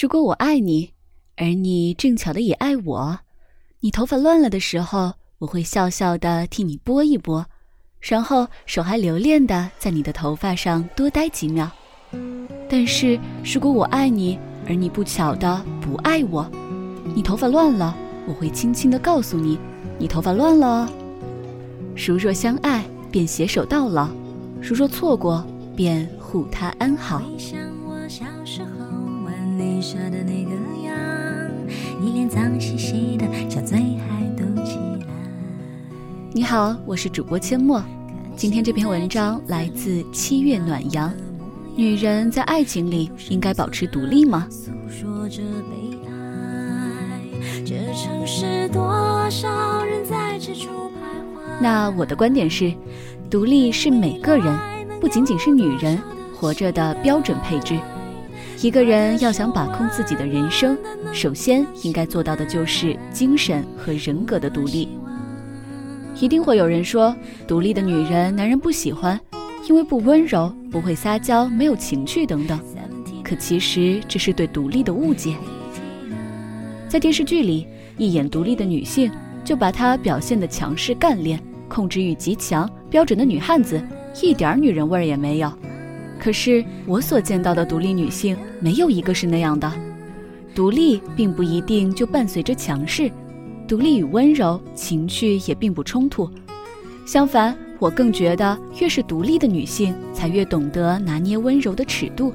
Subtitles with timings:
[0.00, 0.90] 如果我爱你，
[1.36, 3.16] 而你正巧的也爱我，
[3.78, 7.46] 你头发乱了的时候，我会笑笑的替你拨一拨，
[8.00, 11.70] 然后手还留恋的在你的头发上多待几秒。
[12.68, 14.36] 但是如果我爱你，
[14.66, 16.50] 而你不巧的不爱我，
[17.14, 19.56] 你头发乱了，我会轻轻的告诉你，
[19.96, 20.90] 你头发乱了。
[21.94, 24.08] 如若相爱，便携手到老；
[24.60, 27.22] 如若错过，便护他安好。
[29.84, 30.50] 下的那个
[30.86, 30.94] 样
[36.32, 37.84] 你好，我是主播阡陌。
[38.34, 41.12] 今天这篇文章来自七月暖阳。
[41.76, 44.48] 女人在爱情里应该保持独立吗？
[51.60, 52.72] 那我的观点是，
[53.28, 54.58] 独立是每个人，
[54.98, 56.00] 不仅仅是女人
[56.34, 57.78] 活着的标准配置。
[58.60, 60.76] 一个人要想把控自己的人生，
[61.12, 64.88] 首先应该做到的就是精神和人格的独立。
[66.18, 67.14] 一定会有人说，
[67.46, 69.20] 独立的女人男人不喜欢，
[69.68, 72.58] 因为不温柔、不会撒娇、没有情趣等等。
[73.22, 75.34] 可其实这是对独立的误解。
[76.88, 77.66] 在电视剧里，
[77.98, 79.10] 一眼独立的女性
[79.44, 83.82] 就把她表现的强势干练、控制欲极强、标准的女汉子，
[84.22, 85.52] 一点女人味儿也没有。
[86.18, 89.70] 可是我所见到的独立女性，没有一个是那样的。
[90.54, 93.10] 独立并不一定就伴随着强势，
[93.66, 96.30] 独立与温柔、情趣也并不冲突。
[97.04, 102.32] 相反，我更觉得，越是独立的女性，才越懂得拿捏温柔的尺度，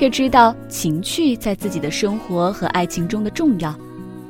[0.00, 3.74] 越知道情趣在自己的生活和爱情中的重要，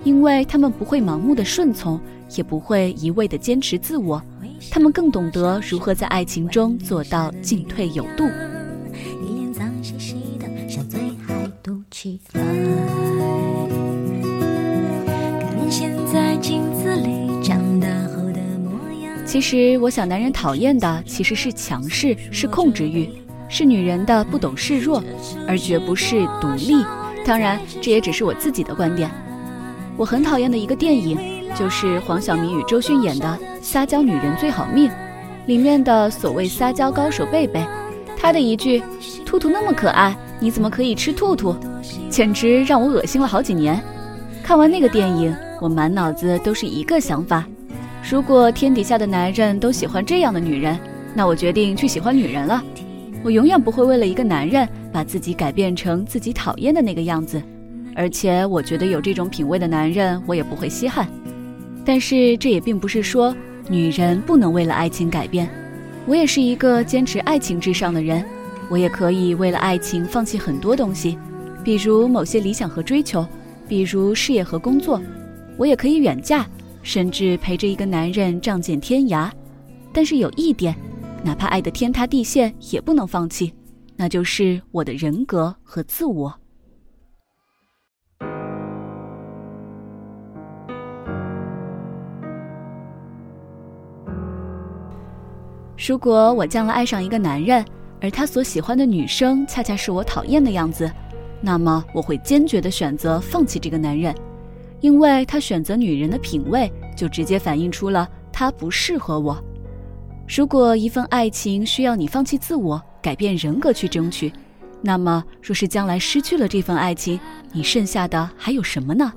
[0.05, 1.99] 因为她们不会盲目的顺从，
[2.37, 4.23] 也不会一味的坚持自我，
[4.71, 8.29] 她们更懂得如何在爱情中做到进退有度。
[19.27, 23.09] 其实，我想男人讨厌的其实是强势，是控制欲，
[23.49, 25.03] 是女人的不懂示弱，
[25.49, 26.85] 而绝不是独立。
[27.25, 29.11] 当然，这也只是我自己的观点。
[29.97, 31.19] 我很讨厌的一个电影，
[31.57, 33.27] 就是黄晓明与周迅演的
[33.63, 34.91] 《撒娇女人最好命》，
[35.47, 37.67] 里面的所谓撒娇高手贝贝，
[38.15, 38.83] 他的一句
[39.25, 40.15] “兔兔那么可爱”。
[40.41, 41.57] 你怎么可以吃兔兔？
[42.15, 43.83] 简直让我恶心了好几年。
[44.41, 47.45] 看完那个电影，我满脑子都是一个想法：
[48.09, 50.79] 如果天底下的男人都喜欢这样的女人，
[51.13, 52.63] 那我决定去喜欢女人了。
[53.25, 57.43] 我永远不会为了一个男人把自己改变成自己讨厌的那个样子。
[57.97, 61.09] 而且我觉得有这种品味的男人，我也不会稀罕。
[61.85, 63.35] 但是这也并不是说
[63.69, 65.49] 女人不能为了爱情改变。
[66.07, 68.25] 我也是一个坚持爱情至上的人。
[68.69, 71.19] 我也可以为了爱情放弃很多东西，
[71.65, 73.27] 比如某些理想和追求，
[73.67, 75.01] 比如事业和工作。
[75.57, 76.47] 我也可以远嫁，
[76.83, 79.31] 甚至陪着一个男人仗剑天涯。
[79.93, 80.77] 但是有一点，
[81.25, 83.55] 哪怕爱得天塌地陷，也不能放弃，
[83.97, 86.35] 那就是我的人格和自我。
[95.87, 97.65] 如果我将来爱上一个男人，
[98.01, 100.91] 而他所喜欢的女生恰恰是我讨厌的样子，
[101.47, 104.15] 那么我会坚决的选择放弃这个男人，
[104.81, 109.39] 因为他选择女人的品味就直接反映出了他不适合我。
[110.27, 114.33] 如果一份爱情需要你放弃自我、改变人格去争取，
[114.81, 117.21] 那么若是将来失去了这份爱情，
[117.53, 119.13] 你剩下的还有什么呢？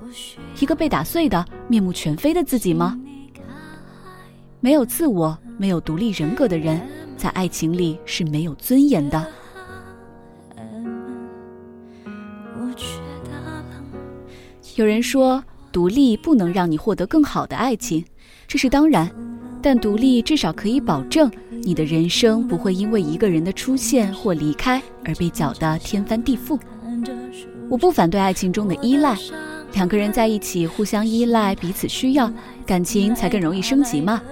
[0.60, 3.00] 一个被打碎的、面目全非的自己吗？
[4.60, 6.78] 没有自我、没有独立人格的人。
[7.16, 9.26] 在爱情里是没有尊严的。
[14.78, 18.04] 有人说，独立不能让你获得更好的爱情，
[18.46, 19.10] 这是当然，
[19.60, 21.28] 但独立至少可以保证
[21.64, 26.56] 你的人生不会因为一个人的出现或离开而被搅得天翻地覆。
[27.68, 29.18] 我不反对爱情中的依赖，
[29.72, 32.32] 两个人在一起互相依赖，彼此需要，
[32.64, 34.22] 感情才更容易升级嘛。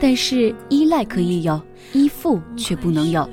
[0.00, 1.62] 但是依赖可以有，
[1.92, 3.28] 依附却不能有。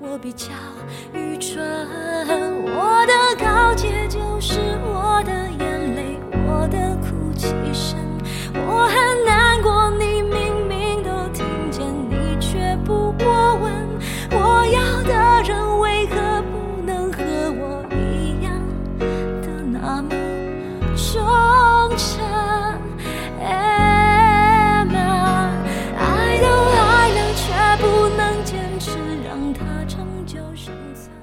[0.00, 0.48] 我比较
[1.14, 1.64] 愚蠢，
[2.76, 3.12] 我的
[3.44, 7.98] 告解就是我的眼泪，我的哭泣声。
[8.54, 10.17] 我很难过，你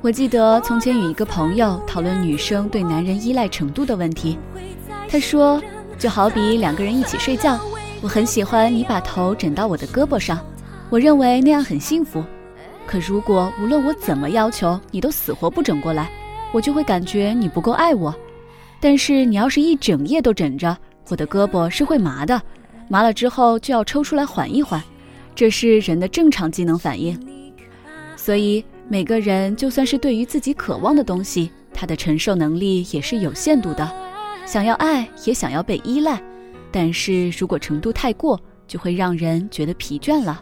[0.06, 4.38] 我记得从前与一个朋友讨论女生对男人依赖程度的问题，
[5.10, 5.60] 他说，
[5.98, 7.60] 就好比两个人一起睡觉，
[8.04, 10.40] 我很喜欢你把头枕到我的胳膊上，
[10.92, 12.24] 我认为那样很幸福。
[12.86, 16.12] 可如果无论我怎么要求，你都死活不枕过来，
[16.52, 18.14] 我就会感觉你不够爱我。
[18.80, 20.78] 但是你要是一整夜都枕着，
[21.10, 22.40] 我的胳膊是会麻的，
[22.90, 24.80] 麻了之后就要抽出来缓一缓，
[25.34, 27.20] 这是人的正常机能反应。
[28.16, 28.64] 所以。
[28.88, 33.92] 每个人就算是对于自己渴望的东西，他的承受能力也是有限度的。
[34.46, 36.22] 想要爱，也想要被依赖，
[36.72, 40.42] 但是如果程度太过，就会让人觉得疲倦了。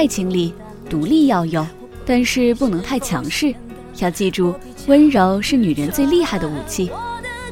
[0.00, 0.54] 爱情里，
[0.88, 1.66] 独立要有，
[2.06, 3.54] 但是不能太强势。
[3.98, 4.54] 要记住，
[4.86, 6.90] 温柔是女人最厉害的武器。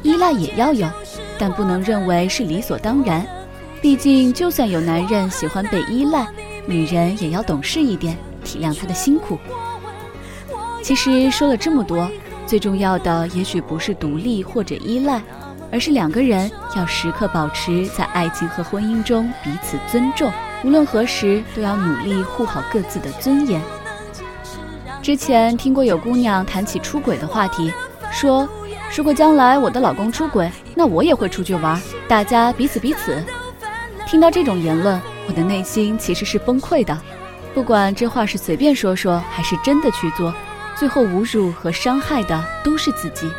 [0.01, 0.89] 依赖也要有，
[1.37, 3.23] 但不能认为是理所当然。
[3.83, 6.27] 毕竟，就算有男人喜欢被依赖，
[6.65, 9.37] 女人也要懂事一点，体谅他的辛苦。
[10.81, 12.09] 其实说了这么多，
[12.47, 15.21] 最重要的也许不是独立或者依赖，
[15.71, 20.31] 而是两个人要时刻保持在爱情和婚姻中彼此尊重。
[20.63, 23.61] 无论何时都要努力护好各自的尊严。
[25.01, 27.71] 之前听过有姑娘谈起出轨的话题，
[28.11, 28.47] 说
[28.95, 33.23] 如果将来我的老公出轨，那我也会出去玩，大家彼此彼此。
[34.05, 36.97] 听到这种言论，我的内心其实是崩溃的。
[37.53, 40.33] 不管这话是随便说说，还是真的去做，
[40.75, 43.31] 最后侮辱和伤害的都是自己。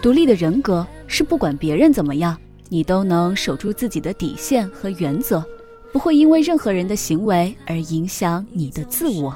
[0.00, 2.36] 独立的人格是不管别人怎么样，
[2.68, 5.44] 你都能守住自己的底线和原则。
[5.94, 9.32] 不会因为任何人的行为而影响你的自我。